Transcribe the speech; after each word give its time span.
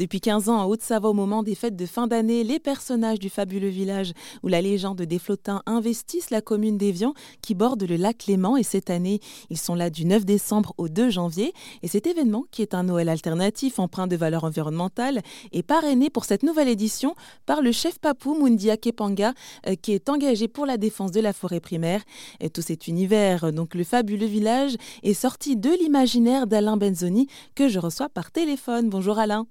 Depuis 0.00 0.22
15 0.22 0.48
ans, 0.48 0.62
en 0.62 0.64
Haute-Savoie, 0.64 1.10
au 1.10 1.12
moment 1.12 1.42
des 1.42 1.54
fêtes 1.54 1.76
de 1.76 1.84
fin 1.84 2.06
d'année, 2.06 2.42
les 2.42 2.58
personnages 2.58 3.18
du 3.18 3.28
fabuleux 3.28 3.68
village 3.68 4.14
où 4.42 4.48
la 4.48 4.62
légende 4.62 5.02
des 5.02 5.18
flottins 5.18 5.60
investissent 5.66 6.30
la 6.30 6.40
commune 6.40 6.78
d'Évian 6.78 7.12
qui 7.42 7.54
borde 7.54 7.82
le 7.82 7.96
lac 7.96 8.24
Léman. 8.24 8.56
Et 8.56 8.62
cette 8.62 8.88
année, 8.88 9.20
ils 9.50 9.58
sont 9.58 9.74
là 9.74 9.90
du 9.90 10.06
9 10.06 10.24
décembre 10.24 10.72
au 10.78 10.88
2 10.88 11.10
janvier. 11.10 11.52
Et 11.82 11.88
cet 11.88 12.06
événement, 12.06 12.46
qui 12.50 12.62
est 12.62 12.72
un 12.72 12.84
Noël 12.84 13.10
alternatif 13.10 13.78
empreint 13.78 14.06
de 14.06 14.16
valeurs 14.16 14.44
environnementales, 14.44 15.20
est 15.52 15.62
parrainé 15.62 16.08
pour 16.08 16.24
cette 16.24 16.44
nouvelle 16.44 16.68
édition 16.68 17.14
par 17.44 17.60
le 17.60 17.70
chef 17.70 17.98
papou 17.98 18.34
Mundia 18.42 18.78
Kepanga, 18.78 19.34
euh, 19.66 19.74
qui 19.74 19.92
est 19.92 20.08
engagé 20.08 20.48
pour 20.48 20.64
la 20.64 20.78
défense 20.78 21.12
de 21.12 21.20
la 21.20 21.34
forêt 21.34 21.60
primaire. 21.60 22.00
Et 22.40 22.48
tout 22.48 22.62
cet 22.62 22.88
univers, 22.88 23.52
donc 23.52 23.74
le 23.74 23.84
fabuleux 23.84 24.24
village, 24.24 24.76
est 25.02 25.12
sorti 25.12 25.58
de 25.58 25.68
l'imaginaire 25.78 26.46
d'Alain 26.46 26.78
Benzoni 26.78 27.26
que 27.54 27.68
je 27.68 27.78
reçois 27.78 28.08
par 28.08 28.30
téléphone. 28.30 28.88
Bonjour 28.88 29.18
Alain. 29.18 29.46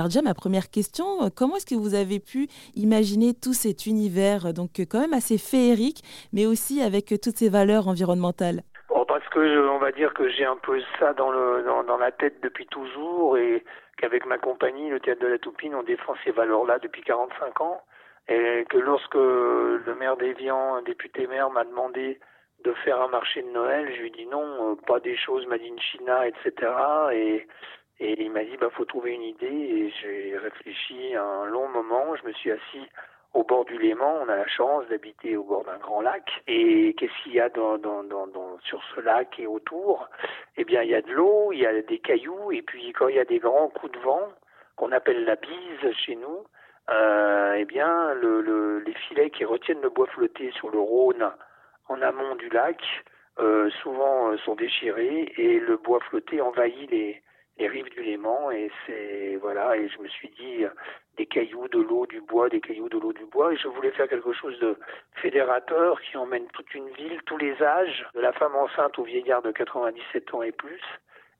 Alors 0.00 0.08
déjà, 0.08 0.22
ma 0.22 0.32
première 0.32 0.70
question, 0.70 1.04
euh, 1.24 1.28
comment 1.28 1.56
est-ce 1.56 1.66
que 1.66 1.74
vous 1.74 1.94
avez 1.94 2.20
pu 2.20 2.48
imaginer 2.74 3.34
tout 3.34 3.52
cet 3.52 3.84
univers, 3.84 4.46
euh, 4.46 4.52
donc 4.52 4.80
euh, 4.80 4.86
quand 4.90 4.98
même 4.98 5.12
assez 5.12 5.36
féerique, 5.36 6.00
mais 6.32 6.46
aussi 6.46 6.80
avec 6.80 7.08
toutes 7.20 7.36
ces 7.36 7.50
valeurs 7.50 7.86
environnementales? 7.86 8.62
Parce 8.88 9.28
que 9.28 9.68
on 9.68 9.78
va 9.78 9.92
dire 9.92 10.14
que 10.14 10.30
j'ai 10.30 10.46
un 10.46 10.56
peu 10.56 10.80
ça 10.98 11.12
dans, 11.12 11.30
la 11.30 12.12
tête 12.12 12.40
depuis 12.42 12.64
toujours 12.66 13.36
et 13.36 13.62
qu'avec 13.98 14.24
ma 14.24 14.38
compagnie, 14.38 14.88
le 14.88 15.00
Théâtre 15.00 15.20
de 15.20 15.26
la 15.26 15.38
Toupine, 15.38 15.74
on 15.74 15.82
défend 15.82 16.14
ces 16.24 16.30
valeurs-là 16.30 16.78
depuis 16.78 17.02
45 17.02 17.60
ans. 17.60 17.82
Et 18.28 18.64
que 18.70 18.78
lorsque 18.78 19.14
le 19.16 19.94
maire 19.98 20.16
d'Evian, 20.16 20.76
un 20.76 20.82
député 20.82 21.26
maire, 21.26 21.50
m'a 21.50 21.64
demandé 21.64 22.20
de 22.64 22.72
faire 22.84 23.02
un 23.02 23.08
marché 23.08 23.42
de 23.42 23.50
Noël, 23.50 23.92
je 23.94 24.00
lui 24.00 24.08
ai 24.08 24.10
dit 24.10 24.26
non, 24.26 24.76
pas 24.86 25.00
des 25.00 25.16
choses 25.16 25.46
made 25.46 25.60
in 25.60 25.78
China, 25.78 26.26
etc. 26.26 26.72
Et 27.12 27.46
et 28.00 28.22
il 28.22 28.30
m'a 28.30 28.44
dit, 28.44 28.56
bah, 28.56 28.70
faut 28.70 28.86
trouver 28.86 29.12
une 29.12 29.22
idée. 29.22 29.46
Et 29.46 29.90
j'ai 30.00 30.38
réfléchi 30.38 31.14
un 31.14 31.44
long 31.44 31.68
moment. 31.68 32.16
Je 32.16 32.26
me 32.26 32.32
suis 32.32 32.50
assis 32.50 32.88
au 33.34 33.44
bord 33.44 33.66
du 33.66 33.78
Léman. 33.78 34.22
On 34.22 34.28
a 34.28 34.36
la 34.36 34.48
chance 34.48 34.86
d'habiter 34.88 35.36
au 35.36 35.44
bord 35.44 35.64
d'un 35.64 35.76
grand 35.76 36.00
lac. 36.00 36.42
Et 36.48 36.94
qu'est-ce 36.94 37.22
qu'il 37.22 37.34
y 37.34 37.40
a 37.40 37.50
dans, 37.50 37.76
dans, 37.76 38.02
dans, 38.02 38.58
sur 38.64 38.82
ce 38.94 39.00
lac 39.00 39.38
et 39.38 39.46
autour? 39.46 40.08
Eh 40.56 40.64
bien, 40.64 40.82
il 40.82 40.90
y 40.90 40.94
a 40.94 41.02
de 41.02 41.12
l'eau, 41.12 41.52
il 41.52 41.58
y 41.58 41.66
a 41.66 41.82
des 41.82 41.98
cailloux. 41.98 42.50
Et 42.52 42.62
puis, 42.62 42.92
quand 42.92 43.08
il 43.08 43.16
y 43.16 43.20
a 43.20 43.26
des 43.26 43.38
grands 43.38 43.68
coups 43.68 43.92
de 43.92 43.98
vent, 43.98 44.28
qu'on 44.76 44.92
appelle 44.92 45.24
la 45.26 45.36
bise 45.36 45.92
chez 45.92 46.16
nous, 46.16 46.46
euh, 46.88 47.54
eh 47.58 47.66
bien, 47.66 48.14
le, 48.14 48.40
le, 48.40 48.78
les 48.78 48.94
filets 48.94 49.28
qui 49.28 49.44
retiennent 49.44 49.82
le 49.82 49.90
bois 49.90 50.06
flotté 50.06 50.50
sur 50.52 50.70
le 50.70 50.78
Rhône 50.78 51.30
en 51.88 52.00
amont 52.00 52.34
du 52.36 52.48
lac, 52.48 52.82
euh, 53.38 53.68
souvent 53.82 54.30
euh, 54.30 54.38
sont 54.38 54.54
déchirés 54.54 55.32
et 55.36 55.60
le 55.60 55.76
bois 55.76 56.00
flotté 56.00 56.40
envahit 56.40 56.90
les, 56.90 57.22
les 57.60 57.68
rives 57.68 57.90
du 57.90 58.02
Léman 58.02 58.50
et 58.50 58.70
c'est 58.86 59.36
voilà 59.36 59.76
et 59.76 59.88
je 59.88 59.98
me 59.98 60.08
suis 60.08 60.30
dit 60.30 60.64
des 61.16 61.26
cailloux, 61.26 61.68
de 61.68 61.78
l'eau, 61.78 62.06
du 62.06 62.20
bois, 62.22 62.48
des 62.48 62.60
cailloux, 62.60 62.88
de 62.88 62.98
l'eau, 62.98 63.12
du 63.12 63.26
bois 63.26 63.52
et 63.52 63.56
je 63.56 63.68
voulais 63.68 63.90
faire 63.90 64.08
quelque 64.08 64.32
chose 64.32 64.58
de 64.60 64.76
fédérateur 65.16 66.00
qui 66.00 66.16
emmène 66.16 66.46
toute 66.54 66.72
une 66.74 66.88
ville, 66.88 67.20
tous 67.26 67.36
les 67.36 67.62
âges, 67.62 68.06
de 68.14 68.20
la 68.20 68.32
femme 68.32 68.56
enceinte 68.56 68.98
au 68.98 69.04
vieillard 69.04 69.42
de 69.42 69.52
97 69.52 70.34
ans 70.34 70.42
et 70.42 70.52
plus 70.52 70.82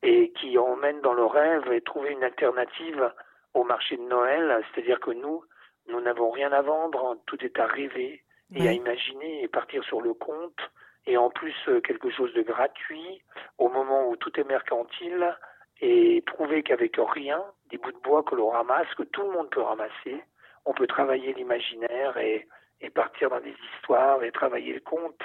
et 0.03 0.31
qui 0.33 0.57
emmène 0.57 1.01
dans 1.01 1.13
le 1.13 1.25
rêve 1.25 1.71
et 1.71 1.81
trouver 1.81 2.11
une 2.11 2.23
alternative 2.23 3.11
au 3.53 3.63
marché 3.63 3.97
de 3.97 4.03
Noël, 4.03 4.63
c'est-à-dire 4.73 4.99
que 4.99 5.11
nous, 5.11 5.43
nous 5.87 6.01
n'avons 6.01 6.29
rien 6.29 6.51
à 6.51 6.61
vendre, 6.61 7.17
tout 7.25 7.43
est 7.43 7.59
à 7.59 7.65
rêver 7.65 8.23
et 8.53 8.67
à 8.67 8.73
imaginer 8.73 9.43
et 9.43 9.47
partir 9.47 9.83
sur 9.83 10.01
le 10.01 10.13
compte. 10.13 10.59
Et 11.07 11.17
en 11.17 11.31
plus 11.31 11.55
euh, 11.67 11.81
quelque 11.81 12.11
chose 12.11 12.31
de 12.33 12.43
gratuit 12.43 13.23
au 13.57 13.69
moment 13.69 14.07
où 14.07 14.15
tout 14.17 14.39
est 14.39 14.43
mercantile 14.43 15.35
et 15.81 16.23
trouver 16.27 16.61
qu'avec 16.63 16.95
rien, 16.97 17.43
des 17.69 17.77
bouts 17.77 17.91
de 17.91 17.97
bois 18.03 18.23
que 18.23 18.35
l'on 18.35 18.49
ramasse, 18.49 18.87
que 18.95 19.03
tout 19.03 19.23
le 19.23 19.31
monde 19.31 19.49
peut 19.49 19.61
ramasser, 19.61 20.23
on 20.65 20.73
peut 20.73 20.87
travailler 20.87 21.33
l'imaginaire 21.33 22.17
et, 22.17 22.47
et 22.81 22.89
partir 22.89 23.29
dans 23.29 23.41
des 23.41 23.55
histoires 23.75 24.23
et 24.23 24.31
travailler 24.31 24.73
le 24.73 24.79
conte. 24.81 25.21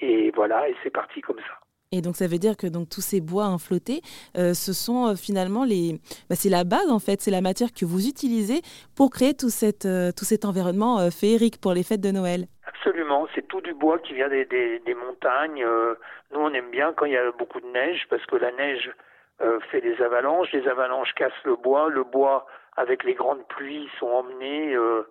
Et 0.00 0.30
voilà, 0.30 0.68
et 0.68 0.76
c'est 0.82 0.90
parti 0.90 1.20
comme 1.20 1.40
ça. 1.40 1.58
Et 1.90 2.02
donc 2.02 2.16
ça 2.16 2.26
veut 2.26 2.38
dire 2.38 2.56
que 2.56 2.66
donc 2.66 2.90
tous 2.90 3.00
ces 3.00 3.20
bois 3.20 3.46
inflottés, 3.46 4.02
euh, 4.36 4.52
ce 4.52 4.72
sont 4.74 5.08
euh, 5.08 5.14
finalement 5.14 5.64
les, 5.64 5.94
bah, 6.28 6.36
c'est 6.36 6.50
la 6.50 6.64
base 6.64 6.90
en 6.90 6.98
fait, 6.98 7.22
c'est 7.22 7.30
la 7.30 7.40
matière 7.40 7.72
que 7.72 7.86
vous 7.86 8.06
utilisez 8.06 8.60
pour 8.94 9.10
créer 9.10 9.32
tout, 9.32 9.48
cette, 9.48 9.86
euh, 9.86 10.12
tout 10.12 10.26
cet 10.26 10.44
environnement 10.44 11.10
féerique 11.10 11.58
pour 11.60 11.72
les 11.72 11.82
fêtes 11.82 12.02
de 12.02 12.10
Noël. 12.10 12.44
Absolument, 12.66 13.26
c'est 13.34 13.48
tout 13.48 13.62
du 13.62 13.72
bois 13.72 13.98
qui 14.00 14.12
vient 14.12 14.28
des, 14.28 14.44
des, 14.44 14.80
des 14.80 14.94
montagnes. 14.94 15.64
nous 16.32 16.40
on 16.40 16.52
aime 16.52 16.70
bien 16.70 16.92
quand 16.92 17.06
il 17.06 17.12
y 17.12 17.16
a 17.16 17.32
beaucoup 17.32 17.60
de 17.60 17.66
neige 17.68 18.06
parce 18.10 18.24
que 18.26 18.36
la 18.36 18.52
neige 18.52 18.90
euh, 19.40 19.60
fait 19.70 19.80
des 19.80 20.00
avalanches, 20.02 20.52
les 20.52 20.66
avalanches 20.66 21.12
cassent 21.14 21.44
le 21.44 21.56
bois, 21.56 21.88
le 21.88 22.04
bois 22.04 22.46
avec 22.78 23.02
les 23.02 23.14
grandes 23.14 23.46
pluies 23.48 23.90
sont 23.98 24.06
emmenés 24.06 24.72
euh, 24.74 25.02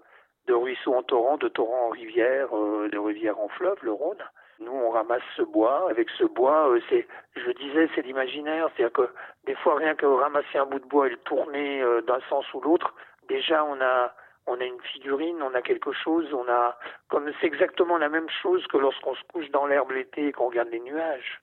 de 0.48 0.54
ruisseaux 0.54 0.96
en 0.96 1.04
torrent, 1.04 1.38
de 1.38 1.50
torrent 1.50 1.88
en 1.88 1.90
rivière, 1.90 2.56
euh, 2.56 2.88
de 2.90 2.98
rivière 2.98 3.38
en 3.40 3.50
fleuve, 3.50 3.78
le 3.82 3.92
Rhône. 3.92 4.24
Nous, 4.60 4.72
on 4.72 4.90
ramasse 4.90 5.22
ce 5.36 5.42
bois. 5.42 5.90
Avec 5.90 6.10
ce 6.12 6.24
bois, 6.24 6.70
euh, 6.70 6.80
c'est, 6.90 7.06
je 7.36 7.52
disais, 7.52 7.90
c'est 7.94 8.04
l'imaginaire. 8.04 8.70
C'est-à-dire 8.76 8.94
que 8.94 9.10
des 9.46 9.56
fois, 9.56 9.76
rien 9.76 9.96
que 9.96 10.06
ramasser 10.06 10.58
un 10.58 10.66
bout 10.66 10.80
de 10.80 10.86
bois 10.86 11.08
et 11.08 11.12
le 11.12 11.18
tourner 11.18 11.84
d'un 12.08 12.22
sens 12.30 12.46
ou 12.54 12.62
l'autre, 12.62 12.96
déjà, 13.28 13.66
on 13.66 13.82
a, 13.82 14.16
on 14.46 14.59
a 14.62 14.64
une 14.64 14.82
figurine, 14.94 15.42
on 15.42 15.54
a 15.54 15.62
quelque 15.62 15.92
chose, 15.92 16.34
on 16.34 16.48
a, 16.48 16.78
comme 17.09 17.30
c'est 17.42 17.48
exactement 17.48 17.98
la 17.98 18.08
même 18.08 18.30
chose 18.42 18.66
que 18.68 18.78
lorsqu'on 18.78 19.14
se 19.14 19.24
couche 19.34 19.50
dans 19.52 19.68
l'herbe 19.68 19.92
l'été 19.92 20.28
et 20.28 20.32
qu'on 20.32 20.48
regarde 20.48 20.70
les 20.70 20.80
nuages. 20.80 21.42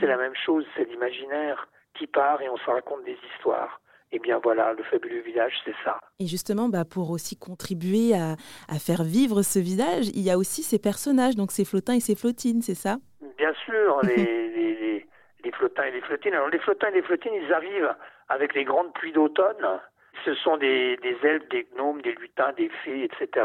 C'est 0.00 0.06
la 0.06 0.16
même 0.16 0.34
chose, 0.34 0.66
c'est 0.74 0.84
l'imaginaire 0.84 1.68
qui 1.98 2.06
part 2.06 2.40
et 2.42 2.48
on 2.48 2.56
se 2.56 2.70
raconte 2.70 3.04
des 3.04 3.18
histoires. 3.34 3.80
Et 4.10 4.16
eh 4.16 4.18
bien 4.20 4.40
voilà, 4.42 4.72
le 4.72 4.82
fabuleux 4.84 5.20
village, 5.20 5.52
c'est 5.66 5.74
ça. 5.84 6.00
Et 6.18 6.26
justement, 6.26 6.70
bah, 6.70 6.86
pour 6.86 7.10
aussi 7.10 7.36
contribuer 7.36 8.14
à, 8.14 8.36
à, 8.66 8.78
faire 8.78 9.02
vivre 9.02 9.42
ce 9.42 9.58
village, 9.58 10.08
il 10.14 10.22
y 10.22 10.30
a 10.30 10.38
aussi 10.38 10.62
ces 10.62 10.78
personnages, 10.78 11.36
donc 11.36 11.52
ces 11.52 11.66
flottins 11.66 11.92
et 11.92 12.00
ces 12.00 12.14
flottines, 12.14 12.62
c'est 12.62 12.74
ça? 12.74 12.96
Bien 13.36 13.52
sûr, 13.66 14.00
les, 14.04 14.16
les, 14.16 15.06
les, 15.44 15.52
flottins 15.52 15.84
et 15.84 15.90
les 15.90 16.00
flottines. 16.00 16.32
Alors 16.32 16.48
les 16.48 16.58
flottins 16.58 16.88
et 16.88 16.94
les 16.94 17.02
flottines, 17.02 17.34
ils 17.34 17.52
arrivent 17.52 17.94
avec 18.30 18.54
les 18.54 18.64
grandes 18.64 18.94
pluies 18.94 19.12
d'automne. 19.12 19.80
Ce 20.24 20.34
sont 20.36 20.56
des, 20.56 20.96
des 21.02 21.16
elfes, 21.22 21.48
des 21.50 21.68
gnomes, 21.76 22.00
des 22.00 22.14
lutins, 22.14 22.52
des 22.56 22.70
fées, 22.82 23.04
etc 23.04 23.44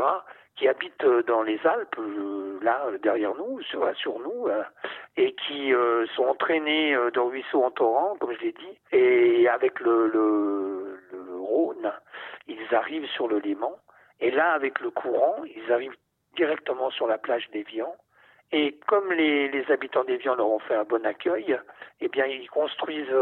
qui 0.55 0.67
habitent 0.67 1.03
euh, 1.03 1.23
dans 1.23 1.41
les 1.41 1.59
Alpes, 1.65 1.97
euh, 1.97 2.59
là 2.61 2.85
derrière 3.01 3.35
nous, 3.35 3.61
sur, 3.63 3.95
sur 3.97 4.19
nous, 4.19 4.47
euh, 4.47 4.63
et 5.17 5.33
qui 5.33 5.71
sont 6.15 6.25
entraînés 6.25 6.95
dans 7.13 7.27
ruisseau 7.27 7.63
en 7.63 7.71
torrent, 7.71 8.15
comme 8.19 8.33
je 8.33 8.39
l'ai 8.39 8.51
dit, 8.51 8.79
et 8.91 9.47
avec 9.47 9.79
le, 9.79 10.07
le, 10.07 10.99
le, 11.11 11.37
Rhône, 11.39 11.91
ils 12.47 12.73
arrivent 12.73 13.07
sur 13.09 13.27
le 13.27 13.37
Léman, 13.37 13.77
et 14.19 14.31
là 14.31 14.53
avec 14.53 14.79
le 14.79 14.89
courant, 14.89 15.35
ils 15.55 15.71
arrivent 15.71 15.95
directement 16.35 16.89
sur 16.89 17.05
la 17.05 17.19
plage 17.19 17.47
d'Évian, 17.51 17.95
et 18.51 18.75
comme 18.87 19.11
les, 19.11 19.49
les 19.49 19.71
habitants 19.71 20.03
d'Évian 20.03 20.35
leur 20.35 20.47
ont 20.47 20.59
fait 20.59 20.75
un 20.75 20.83
bon 20.83 21.05
accueil, 21.05 21.59
eh 22.01 22.07
bien 22.07 22.25
ils 22.25 22.49
construisent 22.49 23.15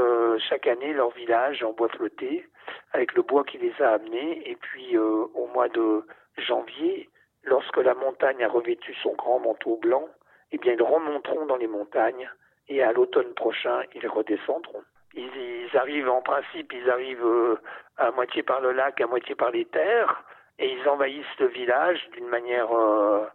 chaque 0.49 0.67
année 0.67 0.93
leur 0.93 1.11
village 1.11 1.61
en 1.61 1.73
bois 1.73 1.89
flotté, 1.89 2.47
avec 2.93 3.13
le 3.15 3.21
bois 3.21 3.43
qui 3.43 3.57
les 3.57 3.73
a 3.81 3.91
amenés, 3.95 4.49
et 4.49 4.55
puis 4.55 4.97
au 4.97 5.49
mois 5.53 5.67
de 5.67 6.05
janvier, 6.37 7.09
Lorsque 7.43 7.77
la 7.77 7.93
montagne 7.95 8.43
a 8.43 8.49
revêtu 8.49 8.93
son 9.01 9.13
grand 9.13 9.39
manteau 9.39 9.77
blanc, 9.77 10.07
eh 10.51 10.57
bien 10.57 10.73
ils 10.73 10.83
remonteront 10.83 11.45
dans 11.45 11.57
les 11.57 11.67
montagnes 11.67 12.29
et 12.67 12.83
à 12.83 12.91
l'automne 12.91 13.33
prochain 13.33 13.81
ils 13.95 14.07
redescendront. 14.07 14.83
Ils, 15.13 15.75
arrivent 15.75 16.09
en 16.09 16.21
principe, 16.21 16.71
ils 16.73 16.89
arrivent 16.89 17.25
euh, 17.25 17.59
à 17.97 18.11
moitié 18.11 18.43
par 18.43 18.61
le 18.61 18.71
lac, 18.71 19.01
à 19.01 19.07
moitié 19.07 19.35
par 19.35 19.51
les 19.51 19.65
terres, 19.65 20.23
et 20.57 20.71
ils 20.71 20.87
envahissent 20.87 21.39
le 21.39 21.47
village 21.47 21.99
d'une 22.13 22.27
manière 22.27 22.71
euh, 22.71 23.25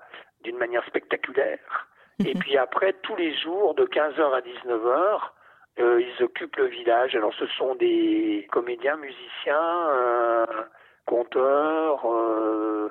d'une 0.43 0.57
manière 0.57 0.85
spectaculaire. 0.87 1.87
Et 2.25 2.35
puis 2.35 2.57
après, 2.57 2.95
tous 3.03 3.17
les 3.17 3.35
jours, 3.37 3.75
de 3.75 3.85
15h 3.85 4.33
à 4.33 4.41
19h, 4.41 5.21
euh, 5.79 6.01
ils 6.01 6.25
occupent 6.25 6.57
le 6.57 6.67
village. 6.67 7.15
Alors 7.15 7.35
ce 7.35 7.47
sont 7.47 7.75
des 7.75 8.47
comédiens, 8.51 8.97
musiciens, 8.97 9.89
euh, 9.91 10.47
conteurs, 11.05 12.11
euh, 12.11 12.91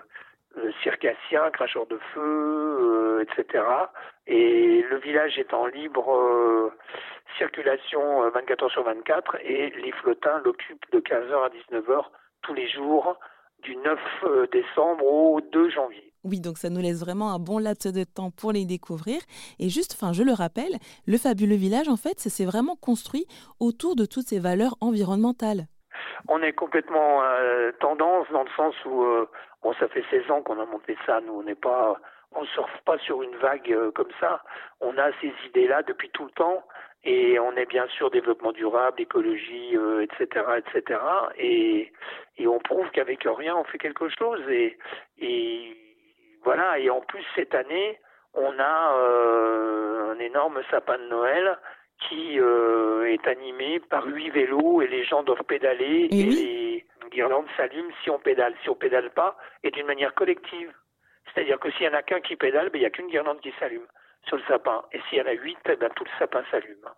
circassiens, 0.83 1.49
cracheurs 1.51 1.87
de 1.87 1.99
feu, 2.13 2.21
euh, 2.21 3.23
etc. 3.23 3.63
Et 4.27 4.83
le 4.89 4.97
village 4.99 5.37
est 5.37 5.53
en 5.53 5.65
libre 5.65 6.13
euh, 6.13 6.71
circulation 7.37 8.29
24 8.29 8.63
heures 8.63 8.71
sur 8.71 8.83
24 8.83 9.37
et 9.43 9.71
les 9.71 9.91
flottins 9.91 10.41
l'occupent 10.43 10.85
de 10.91 10.99
15h 10.99 11.45
à 11.45 11.49
19h 11.49 12.05
tous 12.41 12.53
les 12.53 12.69
jours 12.69 13.17
du 13.63 13.75
9 13.77 14.49
décembre 14.51 15.05
au 15.05 15.41
2 15.41 15.69
janvier. 15.69 16.13
Oui, 16.25 16.39
donc 16.39 16.57
ça 16.57 16.71
nous 16.71 16.81
laisse 16.81 17.01
vraiment 17.01 17.31
un 17.31 17.39
bon 17.39 17.59
laps 17.59 17.91
de 17.93 18.03
temps 18.03 18.31
pour 18.31 18.51
les 18.51 18.65
découvrir. 18.65 19.21
Et 19.59 19.69
juste, 19.69 19.93
enfin, 19.93 20.11
je 20.11 20.23
le 20.23 20.33
rappelle, 20.33 20.75
le 21.05 21.17
fabuleux 21.19 21.55
village, 21.55 21.87
en 21.87 21.97
fait, 21.97 22.19
ça 22.19 22.31
s'est 22.31 22.45
vraiment 22.45 22.75
construit 22.75 23.27
autour 23.59 23.95
de 23.95 24.05
toutes 24.05 24.27
ces 24.27 24.39
valeurs 24.39 24.75
environnementales 24.81 25.67
on 26.27 26.41
est 26.41 26.53
complètement 26.53 27.23
euh, 27.23 27.71
tendance 27.79 28.27
dans 28.31 28.43
le 28.43 28.49
sens 28.55 28.75
où 28.85 29.03
euh, 29.03 29.29
bon 29.63 29.73
ça 29.73 29.87
fait 29.87 30.03
16 30.09 30.31
ans 30.31 30.41
qu'on 30.41 30.59
a 30.59 30.65
monté 30.65 30.97
ça 31.05 31.21
nous 31.21 31.33
on 31.33 31.43
n'est 31.43 31.55
pas 31.55 31.97
on 32.33 32.45
surfe 32.45 32.81
pas 32.85 32.97
sur 32.99 33.23
une 33.23 33.35
vague 33.37 33.71
euh, 33.71 33.91
comme 33.91 34.11
ça 34.19 34.43
on 34.81 34.97
a 34.97 35.11
ces 35.21 35.33
idées 35.47 35.67
là 35.67 35.83
depuis 35.83 36.09
tout 36.09 36.25
le 36.25 36.31
temps 36.31 36.63
et 37.03 37.39
on 37.39 37.55
est 37.55 37.67
bien 37.67 37.87
sûr 37.87 38.09
développement 38.09 38.51
durable 38.51 38.99
écologie 39.01 39.77
etc 40.01 40.43
etc 40.57 40.99
et 41.37 41.91
prouve 42.65 42.89
qu'avec 42.91 43.23
rien, 43.23 43.55
on 43.55 43.63
fait 43.63 43.77
quelque 43.77 44.09
chose. 44.09 44.41
Et, 44.49 44.77
et 45.19 45.77
voilà. 46.43 46.77
Et 46.79 46.89
en 46.89 47.01
plus, 47.01 47.23
cette 47.35 47.55
année, 47.55 47.99
on 48.33 48.59
a 48.59 48.97
euh, 48.97 50.13
un 50.13 50.19
énorme 50.19 50.61
sapin 50.69 50.97
de 50.97 51.07
Noël 51.07 51.57
qui 52.07 52.39
euh, 52.39 53.05
est 53.05 53.27
animé 53.27 53.79
par 53.79 54.05
huit 54.05 54.29
vélos 54.29 54.81
et 54.81 54.87
les 54.87 55.03
gens 55.03 55.23
doivent 55.23 55.43
pédaler 55.43 56.07
et, 56.11 56.23
les 56.23 56.85
guirlandes 57.11 57.47
s'allument 57.57 57.91
si 58.03 58.09
on 58.09 58.19
pédale. 58.19 58.53
Si 58.63 58.69
on 58.69 58.75
pédale 58.75 59.11
pas, 59.11 59.37
et 59.63 59.71
d'une 59.71 59.85
manière 59.85 60.13
collective. 60.13 60.71
C'est-à-dire 61.33 61.59
que 61.59 61.71
s'il 61.71 61.85
y 61.85 61.89
en 61.89 61.93
a 61.93 62.03
qu'un 62.03 62.21
qui 62.21 62.35
pédale, 62.35 62.69
ben, 62.69 62.79
il 62.79 62.81
n'y 62.81 62.87
a 62.87 62.89
qu'une 62.89 63.07
guirlande 63.07 63.39
qui 63.41 63.53
s'allume 63.59 63.85
sur 64.27 64.37
le 64.37 64.43
sapin. 64.47 64.83
Et 64.91 64.99
s'il 65.09 65.19
y 65.19 65.21
en 65.21 65.25
a 65.25 65.33
huit, 65.33 65.57
eh 65.69 65.75
ben, 65.75 65.89
tout 65.95 66.03
le 66.03 66.09
sapin 66.19 66.43
s'allume. 66.51 66.89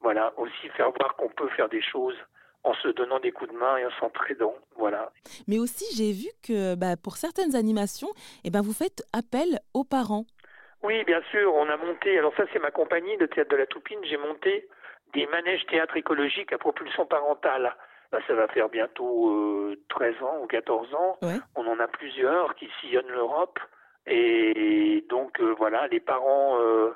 Voilà, 0.00 0.32
aussi 0.38 0.68
faire 0.76 0.90
voir 0.92 1.16
qu'on 1.16 1.28
peut 1.28 1.48
faire 1.50 1.68
des 1.68 1.82
choses 1.82 2.16
en 2.62 2.74
se 2.74 2.88
donnant 2.88 3.20
des 3.20 3.32
coups 3.32 3.50
de 3.50 3.56
main 3.56 3.78
et 3.78 3.86
en 3.86 3.90
s'entraidant. 3.98 4.54
Voilà. 4.76 5.12
Mais 5.48 5.58
aussi, 5.58 5.84
j'ai 5.96 6.12
vu 6.12 6.28
que 6.42 6.74
bah, 6.74 6.96
pour 6.96 7.16
certaines 7.16 7.56
animations, 7.56 8.10
eh 8.44 8.50
ben, 8.50 8.60
vous 8.60 8.72
faites 8.72 9.02
appel 9.12 9.60
aux 9.74 9.84
parents. 9.84 10.26
Oui, 10.82 11.04
bien 11.04 11.20
sûr, 11.30 11.54
on 11.54 11.68
a 11.68 11.76
monté, 11.76 12.18
alors 12.18 12.34
ça 12.36 12.44
c'est 12.52 12.58
ma 12.58 12.70
compagnie 12.70 13.16
de 13.18 13.26
théâtre 13.26 13.50
de 13.50 13.56
la 13.56 13.66
Toupine, 13.66 14.00
j'ai 14.04 14.16
monté 14.16 14.68
des 15.12 15.26
manèges 15.26 15.66
théâtre 15.66 15.96
écologiques 15.96 16.52
à 16.52 16.58
propulsion 16.58 17.06
parentale. 17.06 17.74
Bah, 18.12 18.18
ça 18.26 18.34
va 18.34 18.48
faire 18.48 18.68
bientôt 18.68 19.72
13 19.88 20.14
euh, 20.20 20.24
ans 20.24 20.38
ou 20.42 20.46
14 20.46 20.94
ans. 20.94 21.18
On 21.54 21.66
en 21.66 21.78
a 21.78 21.86
plusieurs 21.86 22.54
qui 22.56 22.68
sillonnent 22.80 23.12
l'Europe. 23.12 23.58
Et 24.06 25.04
donc 25.08 25.38
euh, 25.40 25.54
voilà, 25.56 25.86
les 25.88 26.00
parents 26.00 26.58
euh, 26.60 26.90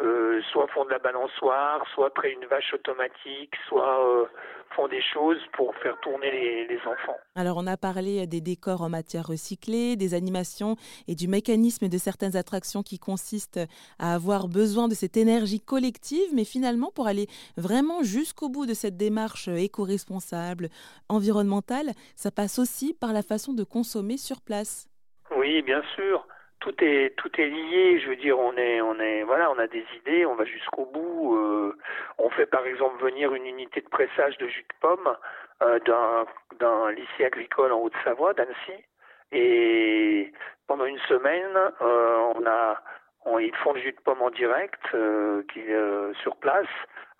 euh, 0.00 0.40
soit 0.50 0.66
font 0.68 0.84
de 0.84 0.90
la 0.90 0.98
balançoire, 0.98 1.84
soit 1.94 2.10
créent 2.10 2.32
une 2.32 2.46
vache 2.46 2.72
automatique, 2.72 3.54
soit 3.68 4.06
euh, 4.06 4.26
font 4.74 4.88
des 4.88 5.02
choses 5.02 5.38
pour 5.52 5.74
faire 5.76 5.98
tourner 6.00 6.30
les, 6.30 6.66
les, 6.68 6.78
enfants. 6.86 7.18
Alors 7.34 7.56
on 7.58 7.66
a 7.66 7.76
parlé 7.76 8.26
des 8.26 8.40
décors 8.40 8.82
en 8.82 8.88
matière 8.88 9.26
recyclée, 9.26 9.96
des 9.96 10.14
animations 10.14 10.76
et 11.06 11.14
du 11.14 11.28
mécanisme 11.28 11.88
de 11.88 11.98
certaines 11.98 12.36
attractions 12.36 12.82
qui 12.82 12.98
consistent 12.98 13.60
à 13.98 14.14
avoir 14.14 14.48
besoin 14.48 14.88
de 14.88 14.94
cette 14.94 15.16
énergie 15.16 15.60
collective, 15.60 16.34
mais 16.34 16.44
finalement 16.44 16.90
pour 16.94 17.06
aller 17.06 17.26
vraiment 17.56 18.02
jusqu'au 18.02 18.48
bout 18.48 18.66
de 18.66 18.74
cette 18.74 18.96
démarche 18.96 19.48
éco-responsable, 19.48 20.68
environnementale, 21.08 21.90
ça 22.16 22.30
passe 22.30 22.58
aussi 22.58 22.94
par 22.94 23.12
la 23.12 23.22
façon 23.22 23.52
de 23.52 23.64
consommer 23.64 24.16
sur 24.16 24.40
place. 24.40 24.88
Oui, 25.36 25.62
bien 25.62 25.82
sûr 25.94 26.26
tout 26.60 26.74
est 26.84 27.16
tout 27.16 27.30
est 27.40 27.46
lié. 27.46 28.00
Je 28.00 28.08
veux 28.08 28.16
dire, 28.16 28.38
on 28.38 28.56
est 28.56 28.80
on 28.80 28.98
est 29.00 29.22
voilà, 29.24 29.50
on 29.50 29.58
a 29.58 29.66
des 29.66 29.84
idées, 29.96 30.26
on 30.26 30.34
va 30.34 30.44
jusqu'au 30.44 30.86
bout. 30.86 31.36
Euh, 31.36 31.76
on 32.18 32.30
fait 32.30 32.46
par 32.46 32.66
exemple 32.66 33.02
venir 33.02 33.34
une 33.34 33.46
unité 33.46 33.80
de 33.80 33.88
pressage 33.88 34.36
de 34.38 34.46
jus 34.46 34.62
de 34.62 34.74
pomme 34.80 35.16
euh, 35.62 35.78
d'un 35.80 36.26
d'un 36.58 36.92
lycée 36.92 37.24
agricole 37.24 37.72
en 37.72 37.80
Haute-Savoie, 37.80 38.34
d'Annecy, 38.34 38.84
et 39.32 40.32
pendant 40.66 40.84
une 40.84 40.98
semaine, 41.00 41.56
euh, 41.80 42.32
on 42.36 42.46
a 42.46 42.82
on, 43.24 43.38
ils 43.38 43.54
font 43.56 43.72
le 43.72 43.80
jus 43.80 43.92
de 43.92 44.00
pomme 44.00 44.22
en 44.22 44.30
direct, 44.30 44.80
euh, 44.94 45.42
qui 45.52 45.60
euh, 45.68 46.12
sur 46.22 46.36
place, 46.36 46.66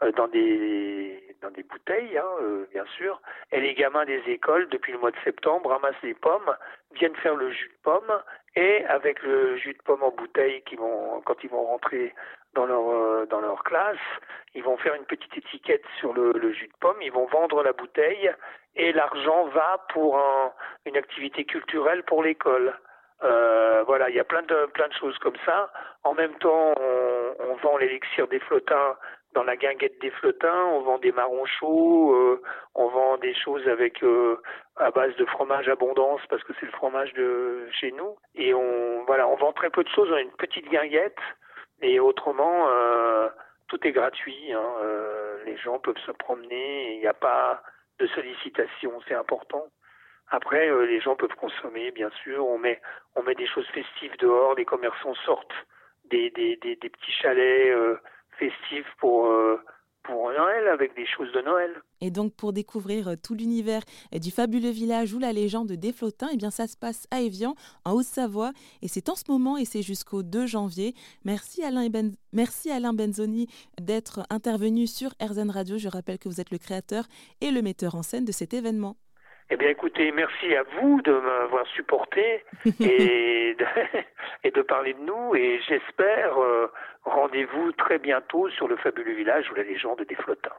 euh, 0.03 0.13
dans 0.13 0.29
des 0.29 1.30
dans 1.43 1.51
des 1.51 1.63
bouteilles, 1.63 2.19
hein, 2.19 2.33
euh, 2.43 2.67
bien 2.73 2.85
sûr. 2.97 3.21
Et 3.53 3.61
les 3.61 3.75
gamins 3.75 4.05
des 4.05 4.23
écoles, 4.27 4.69
depuis 4.69 4.93
le 4.93 4.99
mois 4.99 5.11
de 5.11 5.21
septembre, 5.25 5.71
ramassent 5.71 6.03
les 6.03 6.15
pommes, 6.15 6.55
viennent 6.93 7.17
faire 7.17 7.37
le 7.37 7.51
jus 7.51 7.69
de 7.69 7.83
pomme, 7.83 8.23
et 8.57 8.85
avec 8.87 9.23
le 9.23 9.57
jus 9.57 9.75
de 9.75 9.83
pomme 9.83 10.03
en 10.03 10.11
bouteille, 10.11 10.63
vont, 10.77 11.21
quand 11.25 11.43
ils 11.43 11.51
vont 11.51 11.65
rentrer 11.65 12.15
dans 12.55 12.67
leur 12.67 12.89
euh, 12.89 13.27
dans 13.27 13.41
leur 13.41 13.63
classe, 13.63 13.97
ils 14.55 14.65
vont 14.65 14.77
faire 14.79 14.95
une 14.95 15.05
petite 15.05 15.37
étiquette 15.37 15.85
sur 15.99 16.13
le, 16.13 16.33
le 16.33 16.53
jus 16.53 16.67
de 16.67 16.77
pomme, 16.81 17.01
ils 17.01 17.13
vont 17.13 17.27
vendre 17.27 17.63
la 17.63 17.73
bouteille, 17.73 18.33
et 18.77 18.93
l'argent 18.93 19.47
va 19.47 19.87
pour 19.93 20.19
un, 20.19 20.53
une 20.85 20.97
activité 20.97 21.45
culturelle 21.45 22.03
pour 22.03 22.23
l'école. 22.23 22.77
Euh, 23.23 23.85
voilà, 23.87 24.09
il 24.09 24.17
y 24.17 24.21
a 24.21 24.25
plein 24.25 24.43
de 24.43 24.67
plein 24.73 24.89
de 24.89 24.95
choses 24.95 25.19
comme 25.19 25.37
ça. 25.45 25.71
En 26.05 26.15
même 26.15 26.35
temps, 26.39 26.75
on, 26.77 27.35
on 27.51 27.55
vend 27.57 27.77
l'élixir 27.77 28.27
des 28.29 28.41
flottins 28.41 28.97
dans 29.35 29.45
la 29.45 29.57
guinguette 29.57 30.01
des 30.01 30.11
flottins, 30.11 30.65
on 30.73 30.81
vend 30.81 30.99
des 30.99 31.13
marrons 31.13 31.47
chauds, 31.47 32.15
euh, 32.15 32.43
on 32.75 32.89
vend 32.89 33.17
des 33.19 33.35
choses 33.35 33.67
avec 33.69 34.03
euh, 34.03 34.41
à 34.77 34.91
base 34.91 35.15
de 35.17 35.25
fromage 35.25 35.69
abondance 35.69 36.21
parce 36.29 36.43
que 36.43 36.53
c'est 36.59 36.67
le 36.67 36.73
fromage 36.73 37.13
de 37.15 37.69
chez 37.71 37.93
nous. 37.93 38.17
Et 38.35 38.55
on 38.55 39.05
voilà, 39.05 39.29
on 39.29 39.37
vend 39.37 39.53
très 39.53 39.71
peu 39.71 39.85
de 39.85 39.89
choses 39.89 40.11
dans 40.11 40.17
une 40.17 40.33
petite 40.33 40.69
guinguette. 40.69 41.19
Et 41.83 42.01
autrement, 42.01 42.69
euh, 42.69 43.29
tout 43.69 43.87
est 43.87 43.93
gratuit. 43.93 44.53
Hein, 44.53 44.73
euh, 44.83 45.45
les 45.45 45.57
gens 45.57 45.79
peuvent 45.79 45.99
se 46.05 46.13
promener. 46.13 46.95
Il 46.95 47.01
n'y 47.01 47.07
a 47.07 47.15
pas 47.15 47.63
de 47.99 48.07
sollicitation, 48.09 49.01
c'est 49.07 49.15
important. 49.15 49.67
Après, 50.29 50.69
euh, 50.69 50.87
les 50.87 51.01
gens 51.01 51.17
peuvent 51.17 51.35
consommer, 51.37 51.91
bien 51.93 52.11
sûr. 52.23 52.47
On 52.47 52.59
met 52.59 52.81
on 53.15 53.23
met 53.23 53.35
des 53.35 53.47
choses 53.47 53.67
festives 53.69 54.17
dehors. 54.19 54.55
Les 54.55 54.65
commerçants 54.65 55.15
sortent 55.27 55.67
des 56.05 56.31
des, 56.31 56.57
des, 56.57 56.77
des 56.77 56.89
petits 56.89 57.13
chalets 57.13 57.73
festif 58.41 58.87
pour, 58.99 59.27
euh, 59.27 59.63
pour 60.03 60.31
Noël, 60.31 60.69
avec 60.69 60.97
des 60.97 61.07
choses 61.07 61.31
de 61.33 61.41
Noël. 61.43 61.71
Et 62.01 62.11
donc 62.11 62.35
pour 62.35 62.53
découvrir 62.53 63.09
euh, 63.09 63.15
tout 63.23 63.35
l'univers 63.35 63.83
euh, 64.15 64.19
du 64.19 64.31
fabuleux 64.31 64.71
village 64.71 65.13
ou 65.13 65.19
la 65.19 65.33
légende 65.33 65.73
des 65.73 65.93
flottins, 65.93 66.29
eh 66.33 66.37
bien 66.37 66.51
ça 66.51 66.67
se 66.67 66.77
passe 66.77 67.07
à 67.11 67.21
Evian, 67.21 67.55
en 67.85 67.93
Haute-Savoie, 67.93 68.53
et 68.83 68.89
c'est 68.89 69.09
en 69.11 69.15
ce 69.15 69.25
moment 69.29 69.57
et 69.59 69.65
c'est 69.65 69.83
jusqu'au 69.83 70.23
2 70.23 70.47
janvier. 70.47 70.95
Merci 71.25 71.63
Alain, 71.63 71.89
ben... 71.89 72.13
Merci 72.33 72.71
Alain 72.71 72.95
Benzoni 72.95 73.49
d'être 73.81 74.21
intervenu 74.31 74.87
sur 74.87 75.11
RZN 75.21 75.51
Radio. 75.51 75.79
Je 75.79 75.89
rappelle 75.89 76.19
que 76.19 76.29
vous 76.29 76.41
êtes 76.41 76.51
le 76.51 76.59
créateur 76.59 77.05
et 77.41 77.51
le 77.51 77.61
metteur 77.61 77.95
en 77.95 78.03
scène 78.03 78.25
de 78.25 78.33
cet 78.33 78.55
événement. 78.55 78.97
Eh 79.53 79.57
bien, 79.57 79.69
écoutez, 79.69 80.13
merci 80.13 80.55
à 80.55 80.63
vous 80.81 81.03
de 81.03 81.13
m'avoir 81.13 81.67
supporté 81.67 82.45
et, 82.81 83.57
de, 83.59 83.67
et 84.45 84.51
de 84.53 84.63
parler 84.63 84.95
de 84.95 85.01
nous. 85.01 85.35
Et 85.35 85.61
j'espère 85.69 86.41
euh, 86.41 86.71
rendez-vous 87.05 87.73
très 87.73 87.99
bientôt 87.99 88.49
sur 88.51 88.69
le 88.69 88.77
fabuleux 88.77 89.15
village 89.15 89.51
ou 89.51 89.57
la 89.57 89.65
légende 89.65 90.03
des 90.09 90.15
flottins. 90.15 90.55